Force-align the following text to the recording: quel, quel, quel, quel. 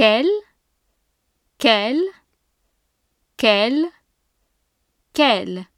quel, 0.00 0.26
quel, 1.58 2.00
quel, 3.36 3.92
quel. 5.12 5.69